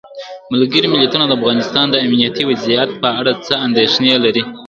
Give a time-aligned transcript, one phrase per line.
[0.53, 4.43] ملګري ملتونه د افغانستان د امنیتي وضعیت په اړه څه اندېښنې لري؟